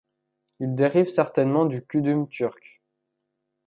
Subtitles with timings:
[0.59, 2.81] Il dérive certainement du kudum turc.